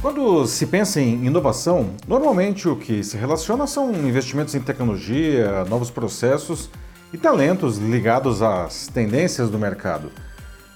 Quando 0.00 0.46
se 0.46 0.64
pensa 0.64 0.98
em 0.98 1.26
inovação, 1.26 1.90
normalmente 2.08 2.66
o 2.66 2.74
que 2.74 3.04
se 3.04 3.18
relaciona 3.18 3.66
são 3.66 3.92
investimentos 3.92 4.54
em 4.54 4.60
tecnologia, 4.60 5.62
novos 5.66 5.90
processos 5.90 6.70
e 7.12 7.18
talentos 7.18 7.76
ligados 7.76 8.40
às 8.40 8.86
tendências 8.86 9.50
do 9.50 9.58
mercado. 9.58 10.10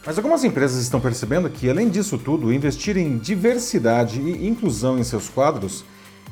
Mas 0.04 0.18
algumas 0.18 0.44
empresas 0.44 0.82
estão 0.82 1.00
percebendo 1.00 1.48
que, 1.48 1.70
além 1.70 1.88
disso 1.88 2.18
tudo, 2.18 2.52
investir 2.52 2.98
em 2.98 3.16
diversidade 3.16 4.20
e 4.20 4.46
inclusão 4.46 4.98
em 4.98 5.04
seus 5.04 5.26
quadros 5.26 5.86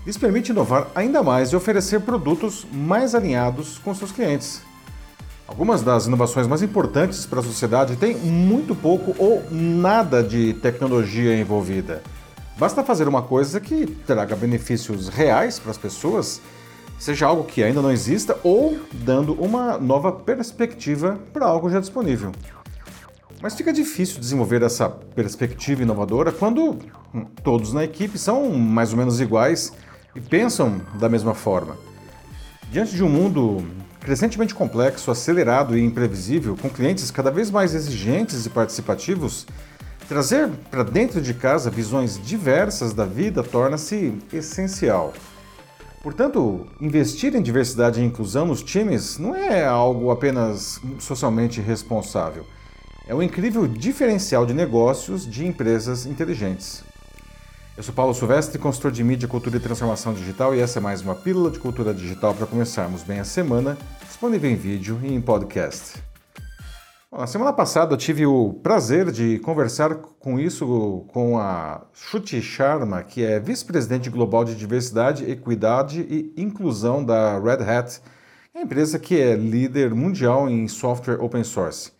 lhes 0.04 0.18
permite 0.18 0.52
inovar 0.52 0.88
ainda 0.94 1.22
mais 1.22 1.48
e 1.50 1.56
oferecer 1.56 2.02
produtos 2.02 2.66
mais 2.70 3.14
alinhados 3.14 3.78
com 3.78 3.94
seus 3.94 4.12
clientes. 4.12 4.60
Algumas 5.48 5.80
das 5.80 6.04
inovações 6.06 6.46
mais 6.46 6.60
importantes 6.60 7.24
para 7.24 7.40
a 7.40 7.42
sociedade 7.42 7.96
têm 7.96 8.16
muito 8.16 8.74
pouco 8.74 9.14
ou 9.18 9.42
nada 9.50 10.22
de 10.22 10.52
tecnologia 10.52 11.34
envolvida. 11.40 12.02
Basta 12.58 12.84
fazer 12.84 13.08
uma 13.08 13.22
coisa 13.22 13.60
que 13.60 13.86
traga 13.86 14.36
benefícios 14.36 15.08
reais 15.08 15.58
para 15.58 15.70
as 15.70 15.78
pessoas, 15.78 16.40
seja 16.98 17.26
algo 17.26 17.44
que 17.44 17.62
ainda 17.62 17.82
não 17.82 17.90
exista 17.90 18.38
ou 18.44 18.78
dando 18.92 19.32
uma 19.34 19.78
nova 19.78 20.12
perspectiva 20.12 21.18
para 21.32 21.46
algo 21.46 21.70
já 21.70 21.80
disponível. 21.80 22.30
Mas 23.40 23.54
fica 23.54 23.72
difícil 23.72 24.20
desenvolver 24.20 24.62
essa 24.62 24.88
perspectiva 24.88 25.82
inovadora 25.82 26.30
quando 26.30 26.78
hum, 27.12 27.24
todos 27.42 27.72
na 27.72 27.82
equipe 27.82 28.16
são 28.16 28.50
mais 28.50 28.92
ou 28.92 28.98
menos 28.98 29.20
iguais 29.20 29.72
e 30.14 30.20
pensam 30.20 30.80
da 30.94 31.08
mesma 31.08 31.34
forma. 31.34 31.76
Diante 32.70 32.94
de 32.94 33.02
um 33.02 33.08
mundo 33.08 33.66
crescentemente 33.98 34.54
complexo, 34.54 35.10
acelerado 35.10 35.76
e 35.76 35.84
imprevisível, 35.84 36.56
com 36.56 36.68
clientes 36.68 37.10
cada 37.10 37.30
vez 37.30 37.50
mais 37.50 37.74
exigentes 37.74 38.46
e 38.46 38.50
participativos, 38.50 39.46
Trazer 40.12 40.50
para 40.70 40.82
dentro 40.82 41.22
de 41.22 41.32
casa 41.32 41.70
visões 41.70 42.20
diversas 42.22 42.92
da 42.92 43.06
vida 43.06 43.42
torna-se 43.42 44.12
essencial. 44.30 45.14
Portanto, 46.02 46.66
investir 46.78 47.34
em 47.34 47.40
diversidade 47.40 47.98
e 47.98 48.04
inclusão 48.04 48.44
nos 48.44 48.62
times 48.62 49.16
não 49.16 49.34
é 49.34 49.64
algo 49.64 50.10
apenas 50.10 50.78
socialmente 50.98 51.62
responsável. 51.62 52.44
É 53.06 53.14
um 53.14 53.22
incrível 53.22 53.66
diferencial 53.66 54.44
de 54.44 54.52
negócios 54.52 55.26
de 55.26 55.46
empresas 55.46 56.04
inteligentes. 56.04 56.84
Eu 57.74 57.82
sou 57.82 57.94
Paulo 57.94 58.12
Silvestre, 58.12 58.58
consultor 58.58 58.92
de 58.92 59.02
mídia, 59.02 59.26
cultura 59.26 59.56
e 59.56 59.60
transformação 59.60 60.12
digital, 60.12 60.54
e 60.54 60.60
essa 60.60 60.78
é 60.78 60.82
mais 60.82 61.00
uma 61.00 61.14
pílula 61.14 61.50
de 61.50 61.58
cultura 61.58 61.94
digital 61.94 62.34
para 62.34 62.46
começarmos 62.46 63.02
bem 63.02 63.18
a 63.18 63.24
semana, 63.24 63.78
disponível 64.06 64.50
em 64.50 64.56
vídeo 64.56 65.00
e 65.02 65.14
em 65.14 65.22
podcast. 65.22 66.11
Na 67.14 67.26
semana 67.26 67.52
passada 67.52 67.94
tive 67.94 68.24
o 68.24 68.54
prazer 68.62 69.12
de 69.12 69.38
conversar 69.40 69.96
com 69.96 70.40
isso 70.40 71.04
com 71.08 71.38
a 71.38 71.82
Shruti 71.92 72.40
Sharma, 72.40 73.02
que 73.02 73.22
é 73.22 73.38
vice-presidente 73.38 74.08
global 74.08 74.46
de 74.46 74.54
diversidade, 74.54 75.30
equidade 75.30 76.00
e 76.08 76.32
inclusão 76.40 77.04
da 77.04 77.38
Red 77.38 77.64
Hat, 77.64 78.00
a 78.54 78.62
empresa 78.62 78.98
que 78.98 79.20
é 79.20 79.36
líder 79.36 79.94
mundial 79.94 80.48
em 80.48 80.66
software 80.66 81.22
open 81.22 81.44
source. 81.44 81.92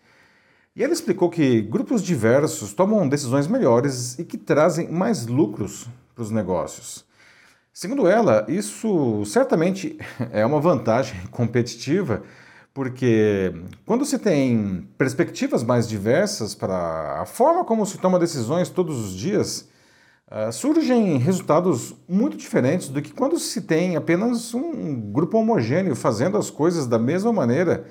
E 0.75 0.83
ela 0.83 0.93
explicou 0.93 1.29
que 1.29 1.61
grupos 1.61 2.01
diversos 2.01 2.73
tomam 2.73 3.07
decisões 3.07 3.45
melhores 3.45 4.17
e 4.17 4.25
que 4.25 4.35
trazem 4.35 4.91
mais 4.91 5.27
lucros 5.27 5.87
para 6.15 6.23
os 6.23 6.31
negócios. 6.31 7.05
Segundo 7.71 8.07
ela, 8.07 8.47
isso 8.47 9.23
certamente 9.27 9.95
é 10.33 10.43
uma 10.43 10.59
vantagem 10.59 11.21
competitiva 11.27 12.23
porque 12.73 13.53
quando 13.85 14.03
se 14.03 14.17
tem 14.17 14.87
perspectivas 14.97 15.63
mais 15.63 15.87
diversas 15.87 16.55
para 16.55 17.21
a 17.21 17.25
forma 17.25 17.63
como 17.63 17.85
se 17.85 17.99
toma 17.99 18.17
decisões 18.17 18.67
todos 18.69 18.97
os 18.97 19.13
dias, 19.13 19.69
uh, 20.31 20.51
surgem 20.51 21.17
resultados 21.17 21.95
muito 22.09 22.35
diferentes 22.35 22.89
do 22.89 23.01
que 23.01 23.13
quando 23.13 23.37
se 23.37 23.61
tem 23.61 23.95
apenas 23.95 24.55
um 24.55 24.99
grupo 25.11 25.37
homogêneo 25.37 25.95
fazendo 25.95 26.35
as 26.35 26.49
coisas 26.49 26.87
da 26.87 26.97
mesma 26.97 27.31
maneira 27.31 27.85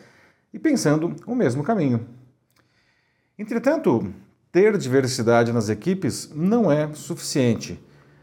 e 0.52 0.58
pensando 0.58 1.14
o 1.26 1.34
mesmo 1.34 1.62
caminho. 1.62 2.04
Entretanto, 3.38 4.12
ter 4.50 4.76
diversidade 4.76 5.52
nas 5.52 5.68
equipes 5.68 6.30
não 6.34 6.70
é 6.70 6.92
suficiente. 6.92 7.80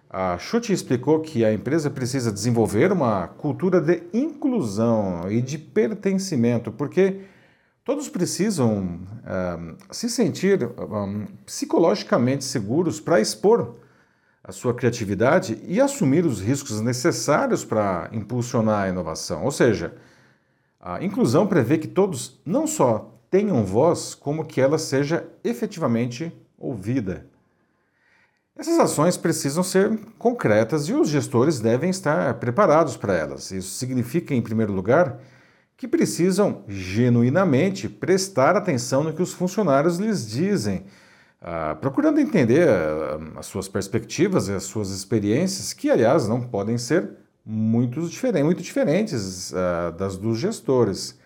A 0.09 0.39
Chute 0.39 0.73
explicou 0.73 1.19
que 1.19 1.45
a 1.45 1.53
empresa 1.53 1.87
precisa 1.87 2.31
desenvolver 2.31 2.91
uma 2.91 3.27
cultura 3.27 3.79
de 3.79 4.01
inclusão 4.11 5.29
e 5.29 5.39
de 5.39 5.59
pertencimento, 5.59 6.71
porque 6.71 7.21
todos 7.85 8.09
precisam 8.09 9.01
uh, 9.05 9.77
se 9.91 10.09
sentir 10.09 10.63
um, 10.63 11.27
psicologicamente 11.45 12.43
seguros 12.43 12.99
para 12.99 13.21
expor 13.21 13.75
a 14.43 14.51
sua 14.51 14.73
criatividade 14.73 15.61
e 15.67 15.79
assumir 15.79 16.25
os 16.25 16.41
riscos 16.41 16.81
necessários 16.81 17.63
para 17.63 18.09
impulsionar 18.11 18.85
a 18.85 18.89
inovação. 18.89 19.43
Ou 19.43 19.51
seja, 19.51 19.93
a 20.79 21.03
inclusão 21.03 21.45
prevê 21.45 21.77
que 21.77 21.87
todos 21.87 22.41
não 22.43 22.65
só 22.65 23.13
tenham 23.29 23.63
voz, 23.63 24.15
como 24.15 24.43
que 24.43 24.59
ela 24.59 24.79
seja 24.79 25.23
efetivamente 25.43 26.31
ouvida. 26.57 27.27
Essas 28.59 28.77
ações 28.77 29.15
precisam 29.15 29.63
ser 29.63 29.97
concretas 30.17 30.89
e 30.89 30.93
os 30.93 31.07
gestores 31.07 31.61
devem 31.61 31.89
estar 31.89 32.33
preparados 32.33 32.97
para 32.97 33.15
elas. 33.15 33.51
Isso 33.51 33.77
significa, 33.77 34.35
em 34.35 34.41
primeiro 34.41 34.73
lugar, 34.73 35.17
que 35.77 35.87
precisam 35.87 36.65
genuinamente 36.67 37.87
prestar 37.87 38.57
atenção 38.57 39.01
no 39.01 39.13
que 39.13 39.21
os 39.21 39.31
funcionários 39.31 39.97
lhes 39.97 40.29
dizem, 40.29 40.83
ah, 41.41 41.77
procurando 41.79 42.19
entender 42.19 42.67
ah, 42.67 43.17
as 43.37 43.45
suas 43.45 43.69
perspectivas 43.69 44.49
e 44.49 44.51
as 44.51 44.63
suas 44.63 44.89
experiências, 44.89 45.71
que, 45.71 45.89
aliás, 45.89 46.27
não 46.27 46.41
podem 46.41 46.77
ser 46.77 47.11
muito, 47.45 48.09
diferentes, 48.61 49.53
ah, 49.53 49.91
das 49.91 50.17
dos 50.17 50.37
gestores. 50.37 51.17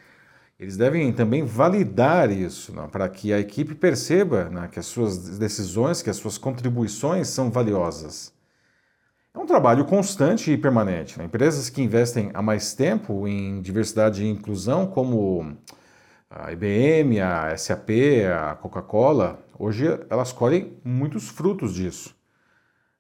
Eles 0.59 0.78
devem 0.78 1.12
também 1.12 1.44
validar 1.44 2.31
isso, 2.31 2.74
né, 2.74 2.88
para 2.91 3.09
que 3.09 3.34
a 3.34 3.40
equipe 3.40 3.74
perceba 3.75 4.46
né, 4.50 4.69
que 4.72 4.80
as 4.80 4.86
suas 4.86 5.38
decisões, 5.38 6.02
que 6.02 6.09
as 6.09 6.18
suas 6.18 6.38
contribuições 6.38 7.28
são 7.28 7.50
valiosas. 7.50 8.34
É 9.34 9.40
um 9.40 9.47
trabalho 9.47 9.84
constante 9.86 10.52
e 10.52 10.58
permanente. 10.58 11.18
Né? 11.18 11.25
Empresas 11.25 11.69
que 11.69 11.81
investem 11.81 12.30
há 12.34 12.41
mais 12.41 12.74
tempo 12.75 13.28
em 13.28 13.62
diversidade 13.62 14.24
e 14.24 14.30
inclusão, 14.30 14.86
como 14.86 15.58
a 16.30 16.52
IBM, 16.52 17.20
a 17.20 17.58
SAP, 17.58 17.90
a 18.31 18.56
Coca-Cola, 18.56 19.44
hoje 19.58 19.85
elas 20.09 20.31
colhem 20.31 20.78
muitos 20.84 21.30
frutos 21.30 21.74
disso. 21.74 22.16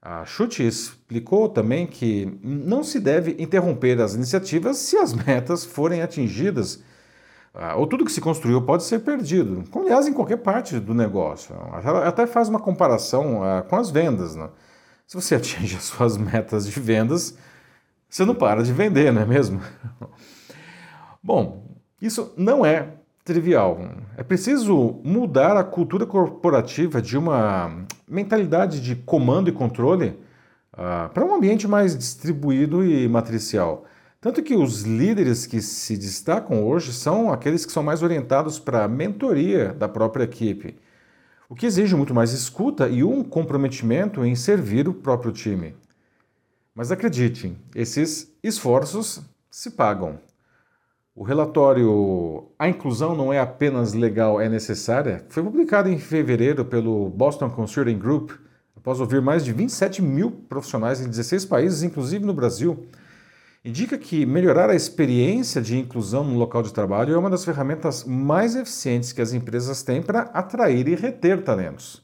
A 0.01 0.25
Chute 0.25 0.65
explicou 0.65 1.47
também 1.47 1.87
que 1.87 2.37
não 2.43 2.83
se 2.83 2.99
deve 2.99 3.35
interromper 3.39 4.01
as 4.01 4.15
iniciativas 4.15 4.77
se 4.77 4.97
as 4.97 5.13
metas 5.13 5.63
forem 5.63 6.01
atingidas 6.01 6.83
ah, 7.53 7.75
ou 7.75 7.85
tudo 7.85 8.03
que 8.03 8.11
se 8.11 8.19
construiu 8.19 8.61
pode 8.61 8.83
ser 8.83 8.99
perdido, 8.99 9.63
como 9.69 9.85
aliás 9.85 10.07
em 10.07 10.13
qualquer 10.13 10.37
parte 10.37 10.79
do 10.79 10.93
negócio. 10.93 11.55
Ela 11.83 12.07
até 12.07 12.25
faz 12.25 12.49
uma 12.49 12.59
comparação 12.59 13.43
ah, 13.43 13.61
com 13.61 13.75
as 13.75 13.91
vendas. 13.91 14.35
Né? 14.35 14.49
Se 15.05 15.15
você 15.15 15.35
atinge 15.35 15.75
as 15.75 15.83
suas 15.83 16.17
metas 16.17 16.65
de 16.65 16.79
vendas, 16.79 17.37
você 18.09 18.25
não 18.25 18.33
para 18.33 18.63
de 18.63 18.73
vender, 18.73 19.11
não 19.13 19.21
é 19.21 19.25
mesmo? 19.25 19.61
Bom, 21.21 21.77
isso 22.01 22.33
não 22.35 22.65
é 22.65 22.89
trivial. 23.23 23.79
É 24.17 24.23
preciso 24.23 24.99
mudar 25.03 25.55
a 25.55 25.63
cultura 25.63 26.05
corporativa 26.05 27.01
de 27.01 27.17
uma 27.17 27.85
mentalidade 28.07 28.81
de 28.81 28.95
comando 28.95 29.49
e 29.49 29.53
controle 29.53 30.19
uh, 30.73 31.09
para 31.13 31.23
um 31.23 31.33
ambiente 31.33 31.67
mais 31.67 31.97
distribuído 31.97 32.83
e 32.83 33.07
matricial. 33.07 33.85
Tanto 34.23 34.41
que 34.41 34.55
os 34.55 34.83
líderes 34.83 35.45
que 35.45 35.61
se 35.61 35.97
destacam 35.97 36.65
hoje 36.65 36.93
são 36.93 37.29
aqueles 37.29 37.65
que 37.65 37.73
são 37.73 37.83
mais 37.83 38.01
orientados 38.01 38.57
para 38.57 38.85
a 38.85 38.87
mentoria 38.87 39.73
da 39.73 39.89
própria 39.89 40.23
equipe, 40.23 40.77
o 41.49 41.55
que 41.55 41.65
exige 41.65 41.93
muito 41.93 42.13
mais 42.13 42.31
escuta 42.31 42.87
e 42.87 43.03
um 43.03 43.21
comprometimento 43.21 44.23
em 44.23 44.33
servir 44.33 44.87
o 44.87 44.93
próprio 44.93 45.33
time. 45.33 45.75
Mas 46.73 46.89
acredite, 46.89 47.53
esses 47.75 48.33
esforços 48.41 49.21
se 49.51 49.71
pagam. 49.71 50.17
O 51.13 51.23
relatório 51.25 52.47
A 52.57 52.69
Inclusão 52.69 53.13
Não 53.17 53.33
É 53.33 53.41
Apenas 53.41 53.91
Legal, 53.91 54.39
é 54.39 54.47
Necessária 54.47 55.25
foi 55.27 55.43
publicado 55.43 55.89
em 55.89 55.99
fevereiro 55.99 56.63
pelo 56.63 57.09
Boston 57.09 57.49
Consulting 57.49 57.99
Group, 57.99 58.31
após 58.73 59.01
ouvir 59.01 59.21
mais 59.21 59.43
de 59.43 59.51
27 59.51 60.01
mil 60.01 60.31
profissionais 60.31 61.01
em 61.01 61.09
16 61.09 61.43
países, 61.43 61.83
inclusive 61.83 62.25
no 62.25 62.33
Brasil 62.33 62.87
indica 63.63 63.97
que 63.97 64.25
melhorar 64.25 64.69
a 64.69 64.75
experiência 64.75 65.61
de 65.61 65.77
inclusão 65.77 66.23
no 66.23 66.37
local 66.37 66.61
de 66.61 66.73
trabalho 66.73 67.13
é 67.13 67.17
uma 67.17 67.29
das 67.29 67.45
ferramentas 67.45 68.03
mais 68.03 68.55
eficientes 68.55 69.13
que 69.13 69.21
as 69.21 69.33
empresas 69.33 69.81
têm 69.83 70.01
para 70.01 70.23
atrair 70.33 70.87
e 70.87 70.95
reter 70.95 71.43
talentos. 71.43 72.03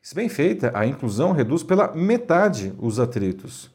Se 0.00 0.14
bem 0.14 0.28
feita, 0.28 0.70
a 0.74 0.86
inclusão 0.86 1.32
reduz 1.32 1.62
pela 1.62 1.92
metade 1.94 2.72
os 2.78 3.00
atritos. 3.00 3.70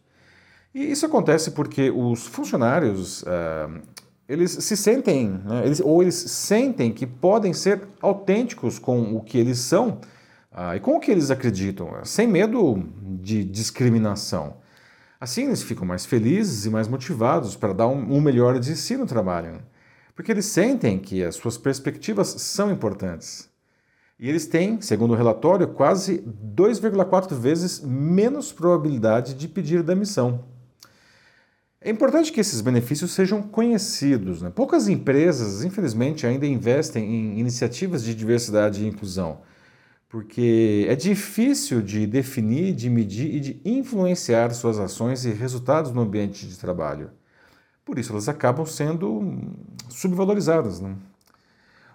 E 0.73 0.91
isso 0.91 1.05
acontece 1.05 1.51
porque 1.51 1.89
os 1.89 2.27
funcionários 2.27 3.23
uh, 3.23 3.81
eles 4.27 4.51
se 4.51 4.75
sentem, 4.75 5.29
né, 5.29 5.63
eles, 5.65 5.79
ou 5.79 6.01
eles 6.01 6.15
sentem 6.15 6.91
que 6.91 7.07
podem 7.07 7.53
ser 7.53 7.87
autênticos 8.01 8.77
com 8.77 9.15
o 9.15 9.21
que 9.21 9.37
eles 9.37 9.59
são 9.59 9.99
uh, 10.51 10.75
e 10.75 10.79
com 10.79 10.95
o 10.95 10.99
que 10.99 11.09
eles 11.09 11.31
acreditam, 11.31 11.89
sem 12.03 12.27
medo 12.27 12.83
de 13.21 13.43
discriminação. 13.43 14.57
Assim, 15.19 15.47
eles 15.47 15.63
ficam 15.63 15.85
mais 15.85 16.05
felizes 16.05 16.65
e 16.65 16.69
mais 16.69 16.87
motivados 16.87 17.55
para 17.55 17.73
dar 17.73 17.87
um, 17.87 18.15
um 18.15 18.21
melhor 18.21 18.59
de 18.59 18.75
si 18.75 18.95
no 18.95 19.05
trabalho, 19.05 19.61
porque 20.15 20.31
eles 20.31 20.45
sentem 20.45 20.99
que 20.99 21.23
as 21.23 21.35
suas 21.35 21.57
perspectivas 21.57 22.27
são 22.27 22.71
importantes. 22.71 23.49
E 24.19 24.29
eles 24.29 24.47
têm, 24.47 24.81
segundo 24.81 25.13
o 25.13 25.15
relatório, 25.15 25.67
quase 25.67 26.23
2,4 26.55 27.35
vezes 27.35 27.81
menos 27.81 28.51
probabilidade 28.51 29.35
de 29.35 29.47
pedir 29.47 29.83
demissão. 29.83 30.43
É 31.79 31.91
importante 31.91 32.31
que 32.31 32.39
esses 32.39 32.59
benefícios 32.59 33.11
sejam 33.11 33.41
conhecidos. 33.43 34.41
Né? 34.41 34.49
Poucas 34.49 34.87
empresas, 34.87 35.63
infelizmente, 35.63 36.25
ainda 36.25 36.47
investem 36.47 37.03
em 37.03 37.39
iniciativas 37.39 38.03
de 38.03 38.15
diversidade 38.15 38.83
e 38.83 38.87
inclusão, 38.87 39.41
porque 40.09 40.85
é 40.89 40.95
difícil 40.95 41.81
de 41.81 42.07
definir, 42.07 42.73
de 42.73 42.89
medir 42.89 43.35
e 43.35 43.39
de 43.39 43.61
influenciar 43.65 44.53
suas 44.53 44.79
ações 44.79 45.25
e 45.25 45.31
resultados 45.31 45.91
no 45.91 46.01
ambiente 46.01 46.47
de 46.47 46.57
trabalho. 46.57 47.11
Por 47.83 47.99
isso, 47.99 48.11
elas 48.11 48.29
acabam 48.29 48.65
sendo 48.65 49.37
subvalorizadas. 49.89 50.79
Né? 50.79 50.95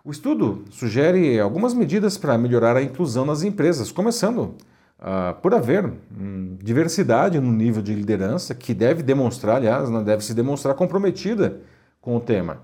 O 0.05 0.11
estudo 0.11 0.64
sugere 0.70 1.38
algumas 1.38 1.75
medidas 1.75 2.19
para 2.19 2.37
melhorar 2.37 2.76
a 2.76 2.82
inclusão 2.82 3.25
nas 3.25 3.43
empresas, 3.43 3.93
começando 3.93 4.56
uh, 4.99 5.41
por 5.41 5.55
haver 5.55 5.85
hum, 5.87 6.56
diversidade 6.62 7.38
no 7.41 7.53
nível 7.53 7.82
de 7.82 7.94
liderança, 7.94 8.55
que 8.55 8.75
deve 8.75 9.03
demonstrar, 9.03 9.56
aliás, 9.56 9.88
né, 9.88 10.03
deve 10.03 10.25
se 10.25 10.35
demonstrar 10.35 10.75
comprometida 10.75 11.61
com 12.00 12.17
o 12.17 12.20
tema. 12.20 12.61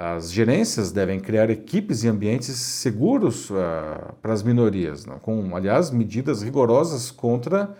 As 0.00 0.30
gerências 0.30 0.92
devem 0.92 1.18
criar 1.18 1.50
equipes 1.50 2.04
e 2.04 2.08
ambientes 2.08 2.54
seguros 2.54 3.50
uh, 3.50 4.14
para 4.22 4.32
as 4.32 4.44
minorias, 4.44 5.04
né, 5.04 5.16
com, 5.20 5.56
aliás, 5.56 5.90
medidas 5.90 6.40
rigorosas 6.40 7.10
contra 7.10 7.74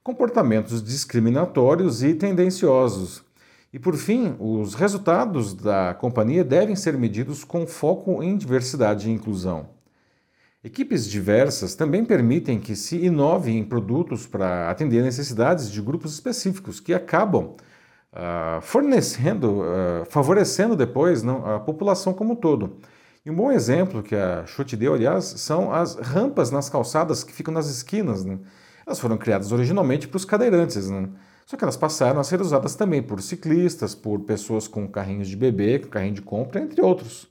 comportamentos 0.00 0.80
discriminatórios 0.80 2.04
e 2.04 2.14
tendenciosos, 2.14 3.24
e 3.72 3.80
por 3.80 3.96
fim, 3.96 4.36
os 4.38 4.74
resultados 4.74 5.54
da 5.54 5.92
companhia 5.92 6.44
devem 6.44 6.76
ser 6.76 6.96
medidos 6.96 7.42
com 7.42 7.66
foco 7.66 8.22
em 8.22 8.36
diversidade 8.36 9.10
e 9.10 9.12
inclusão. 9.12 9.70
Equipes 10.62 11.04
diversas 11.04 11.74
também 11.74 12.04
permitem 12.04 12.60
que 12.60 12.76
se 12.76 13.04
inove 13.04 13.50
em 13.50 13.64
produtos 13.64 14.24
para 14.24 14.70
atender 14.70 15.02
necessidades 15.02 15.68
de 15.68 15.82
grupos 15.82 16.14
específicos 16.14 16.78
que 16.78 16.94
acabam 16.94 17.56
uh, 18.16 18.60
fornecendo, 18.62 19.60
uh, 19.60 20.06
favorecendo 20.08 20.74
depois 20.74 21.22
não, 21.22 21.46
a 21.46 21.60
população 21.60 22.12
como 22.14 22.32
um 22.32 22.36
todo. 22.36 22.78
E 23.24 23.30
um 23.30 23.34
bom 23.34 23.50
exemplo 23.50 24.02
que 24.02 24.14
a 24.14 24.46
Chute 24.46 24.76
deu, 24.76 24.94
aliás, 24.94 25.24
são 25.24 25.72
as 25.72 25.96
rampas 25.96 26.50
nas 26.50 26.70
calçadas 26.70 27.24
que 27.24 27.32
ficam 27.32 27.52
nas 27.52 27.68
esquinas. 27.68 28.24
Né? 28.24 28.38
Elas 28.86 29.00
foram 29.00 29.18
criadas 29.18 29.50
originalmente 29.52 30.06
para 30.06 30.16
os 30.16 30.24
cadeirantes. 30.24 30.88
Né? 30.88 31.08
Só 31.44 31.56
que 31.56 31.64
elas 31.64 31.76
passaram 31.76 32.20
a 32.20 32.24
ser 32.24 32.40
usadas 32.40 32.76
também 32.76 33.02
por 33.02 33.20
ciclistas, 33.20 33.94
por 33.94 34.20
pessoas 34.20 34.68
com 34.68 34.86
carrinhos 34.86 35.28
de 35.28 35.36
bebê, 35.36 35.78
com 35.80 35.88
carrinho 35.88 36.14
de 36.14 36.22
compra, 36.22 36.60
entre 36.60 36.80
outros. 36.80 37.28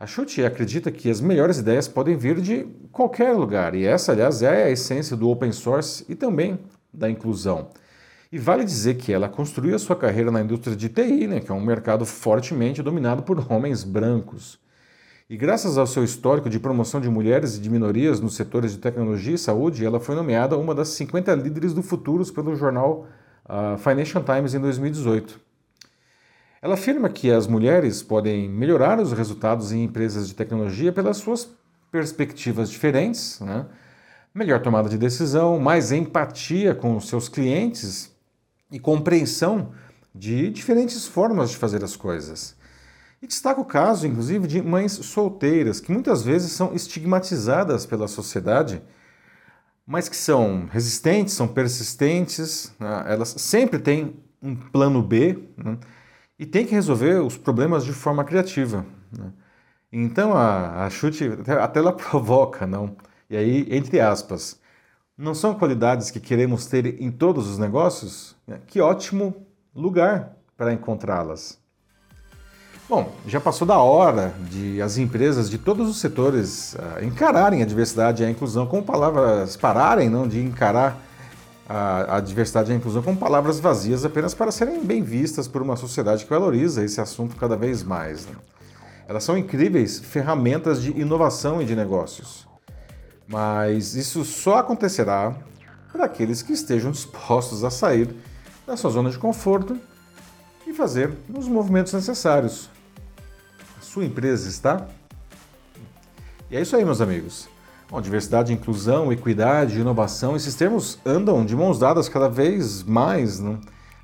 A 0.00 0.06
Chute 0.06 0.44
acredita 0.44 0.92
que 0.92 1.10
as 1.10 1.20
melhores 1.20 1.58
ideias 1.58 1.88
podem 1.88 2.16
vir 2.16 2.40
de 2.40 2.64
qualquer 2.92 3.32
lugar, 3.32 3.74
e 3.74 3.84
essa, 3.84 4.12
aliás, 4.12 4.42
é 4.42 4.64
a 4.64 4.70
essência 4.70 5.16
do 5.16 5.28
open 5.28 5.50
source 5.50 6.04
e 6.08 6.14
também 6.14 6.60
da 6.92 7.10
inclusão. 7.10 7.70
E 8.30 8.38
vale 8.38 8.62
dizer 8.62 8.96
que 8.96 9.10
ela 9.10 9.26
construiu 9.26 9.74
a 9.74 9.78
sua 9.78 9.96
carreira 9.96 10.30
na 10.30 10.42
indústria 10.42 10.76
de 10.76 10.90
TI, 10.90 11.26
né, 11.26 11.40
que 11.40 11.50
é 11.50 11.54
um 11.54 11.64
mercado 11.64 12.04
fortemente 12.04 12.82
dominado 12.82 13.22
por 13.22 13.50
homens 13.50 13.82
brancos. 13.82 14.58
E 15.30 15.36
graças 15.36 15.78
ao 15.78 15.86
seu 15.86 16.04
histórico 16.04 16.50
de 16.50 16.60
promoção 16.60 17.00
de 17.00 17.08
mulheres 17.08 17.56
e 17.56 17.60
de 17.60 17.70
minorias 17.70 18.20
nos 18.20 18.34
setores 18.34 18.72
de 18.72 18.78
tecnologia 18.78 19.34
e 19.34 19.38
saúde, 19.38 19.84
ela 19.84 19.98
foi 19.98 20.14
nomeada 20.14 20.58
uma 20.58 20.74
das 20.74 20.88
50 20.88 21.34
líderes 21.36 21.72
do 21.72 21.82
futuro 21.82 22.24
pelo 22.32 22.54
jornal 22.54 23.06
uh, 23.46 23.78
Financial 23.78 24.22
Times 24.22 24.52
em 24.52 24.60
2018. 24.60 25.40
Ela 26.60 26.74
afirma 26.74 27.08
que 27.08 27.30
as 27.30 27.46
mulheres 27.46 28.02
podem 28.02 28.48
melhorar 28.48 29.00
os 29.00 29.12
resultados 29.12 29.72
em 29.72 29.84
empresas 29.84 30.28
de 30.28 30.34
tecnologia 30.34 30.92
pelas 30.92 31.16
suas 31.16 31.48
perspectivas 31.90 32.68
diferentes, 32.68 33.40
né? 33.40 33.64
melhor 34.34 34.60
tomada 34.60 34.88
de 34.88 34.98
decisão, 34.98 35.58
mais 35.58 35.92
empatia 35.92 36.74
com 36.74 36.96
os 36.96 37.08
seus 37.08 37.28
clientes 37.28 38.17
e 38.70 38.78
compreensão 38.78 39.72
de 40.14 40.50
diferentes 40.50 41.06
formas 41.06 41.50
de 41.50 41.56
fazer 41.56 41.82
as 41.84 41.96
coisas. 41.96 42.56
E 43.20 43.26
destaca 43.26 43.60
o 43.60 43.64
caso, 43.64 44.06
inclusive, 44.06 44.46
de 44.46 44.62
mães 44.62 44.92
solteiras, 44.92 45.80
que 45.80 45.92
muitas 45.92 46.22
vezes 46.22 46.52
são 46.52 46.72
estigmatizadas 46.74 47.84
pela 47.84 48.06
sociedade, 48.06 48.80
mas 49.86 50.08
que 50.08 50.16
são 50.16 50.66
resistentes, 50.70 51.34
são 51.34 51.48
persistentes, 51.48 52.72
né? 52.78 53.04
elas 53.08 53.34
sempre 53.38 53.78
têm 53.78 54.16
um 54.40 54.54
plano 54.54 55.02
B 55.02 55.48
né? 55.56 55.78
e 56.38 56.46
têm 56.46 56.64
que 56.64 56.74
resolver 56.74 57.20
os 57.22 57.36
problemas 57.36 57.84
de 57.84 57.92
forma 57.92 58.22
criativa. 58.22 58.86
Né? 59.10 59.32
Então 59.90 60.36
a, 60.36 60.84
a 60.84 60.90
chute 60.90 61.24
até 61.60 61.80
ela 61.80 61.92
provoca, 61.96 62.66
não? 62.66 62.96
E 63.30 63.36
aí, 63.36 63.66
entre 63.70 64.00
aspas, 64.00 64.60
não 65.18 65.34
são 65.34 65.52
qualidades 65.52 66.12
que 66.12 66.20
queremos 66.20 66.66
ter 66.66 67.02
em 67.02 67.10
todos 67.10 67.48
os 67.48 67.58
negócios? 67.58 68.36
Que 68.68 68.80
ótimo 68.80 69.34
lugar 69.74 70.36
para 70.56 70.72
encontrá-las. 70.72 71.58
Bom, 72.88 73.12
já 73.26 73.38
passou 73.38 73.66
da 73.66 73.78
hora 73.78 74.32
de 74.50 74.80
as 74.80 74.96
empresas 74.96 75.50
de 75.50 75.58
todos 75.58 75.90
os 75.90 75.98
setores 75.98 76.74
uh, 76.74 77.04
encararem 77.04 77.62
a 77.62 77.66
diversidade 77.66 78.22
e 78.22 78.26
a 78.26 78.30
inclusão 78.30 78.66
com 78.66 78.82
palavras, 78.82 79.56
pararem 79.56 80.08
não, 80.08 80.26
de 80.26 80.40
encarar 80.40 80.98
a, 81.68 82.16
a, 82.16 82.20
diversidade 82.20 82.70
e 82.70 82.72
a 82.72 82.76
inclusão 82.76 83.02
com 83.02 83.14
palavras 83.14 83.60
vazias 83.60 84.06
apenas 84.06 84.32
para 84.32 84.50
serem 84.50 84.82
bem 84.82 85.02
vistas 85.02 85.46
por 85.46 85.60
uma 85.60 85.76
sociedade 85.76 86.24
que 86.24 86.30
valoriza 86.30 86.82
esse 86.82 86.98
assunto 86.98 87.36
cada 87.36 87.56
vez 87.56 87.82
mais. 87.82 88.24
Né? 88.24 88.34
Elas 89.06 89.22
são 89.22 89.36
incríveis 89.36 89.98
ferramentas 89.98 90.80
de 90.80 90.98
inovação 90.98 91.60
e 91.60 91.66
de 91.66 91.76
negócios. 91.76 92.47
Mas 93.28 93.94
isso 93.94 94.24
só 94.24 94.58
acontecerá 94.58 95.36
para 95.92 96.06
aqueles 96.06 96.42
que 96.42 96.52
estejam 96.52 96.90
dispostos 96.90 97.62
a 97.62 97.70
sair 97.70 98.14
da 98.66 98.76
sua 98.76 98.90
zona 98.90 99.10
de 99.10 99.18
conforto 99.18 99.78
e 100.66 100.72
fazer 100.72 101.16
os 101.32 101.46
movimentos 101.46 101.92
necessários 101.92 102.70
sua 103.88 104.04
empresa 104.04 104.48
está? 104.48 104.86
E 106.50 106.56
é 106.56 106.60
isso 106.60 106.76
aí, 106.76 106.84
meus 106.84 107.00
amigos. 107.00 107.48
Bom, 107.90 108.00
diversidade, 108.00 108.52
inclusão, 108.52 109.12
equidade, 109.12 109.80
inovação, 109.80 110.36
esses 110.36 110.54
termos 110.54 110.98
andam 111.04 111.44
de 111.44 111.56
mãos 111.56 111.78
dadas 111.78 112.08
cada 112.08 112.28
vez 112.28 112.82
mais 112.82 113.40
né? 113.40 113.58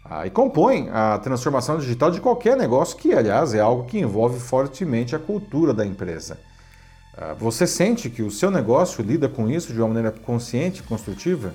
ah, 0.04 0.26
e 0.26 0.30
compõem 0.30 0.88
a 0.90 1.18
transformação 1.18 1.78
digital 1.78 2.10
de 2.10 2.20
qualquer 2.20 2.56
negócio, 2.56 2.96
que, 2.96 3.12
aliás, 3.12 3.54
é 3.54 3.60
algo 3.60 3.84
que 3.84 3.98
envolve 3.98 4.40
fortemente 4.40 5.14
a 5.14 5.18
cultura 5.18 5.72
da 5.72 5.86
empresa. 5.86 6.38
Ah, 7.16 7.34
você 7.34 7.66
sente 7.66 8.10
que 8.10 8.22
o 8.22 8.30
seu 8.30 8.50
negócio 8.50 9.02
lida 9.04 9.28
com 9.28 9.48
isso 9.48 9.72
de 9.72 9.78
uma 9.78 9.88
maneira 9.88 10.10
consciente 10.10 10.80
e 10.80 10.82
construtiva? 10.82 11.54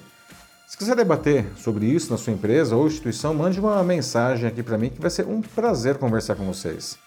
Se 0.67 0.77
quiser 0.77 0.95
debater 0.95 1.47
sobre 1.57 1.85
isso 1.85 2.11
na 2.11 2.17
sua 2.17 2.31
empresa 2.31 2.75
ou 2.75 2.87
instituição, 2.87 3.33
mande 3.33 3.59
uma 3.59 3.83
mensagem 3.83 4.47
aqui 4.47 4.61
para 4.61 4.77
mim 4.77 4.89
que 4.89 5.01
vai 5.01 5.09
ser 5.09 5.25
um 5.25 5.41
prazer 5.41 5.97
conversar 5.97 6.35
com 6.35 6.45
vocês. 6.45 6.97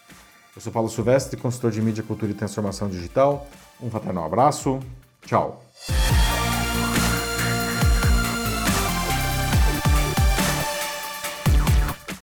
Eu 0.55 0.61
sou 0.61 0.71
Paulo 0.71 0.89
Silvestre, 0.89 1.39
consultor 1.39 1.71
de 1.71 1.81
mídia, 1.81 2.03
cultura 2.03 2.31
e 2.31 2.35
transformação 2.35 2.87
digital. 2.89 3.47
Um 3.81 3.89
fraternal 3.89 4.25
abraço. 4.25 4.79
Tchau. 5.25 5.63